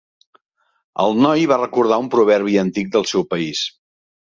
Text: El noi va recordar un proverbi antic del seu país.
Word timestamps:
El 1.03 1.13
noi 1.25 1.45
va 1.53 1.61
recordar 1.61 2.03
un 2.07 2.11
proverbi 2.19 2.59
antic 2.67 2.95
del 2.99 3.11
seu 3.17 3.33
país. 3.35 3.67